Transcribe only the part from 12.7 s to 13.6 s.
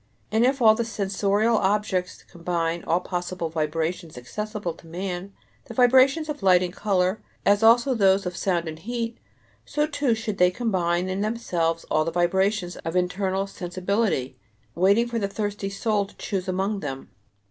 of internal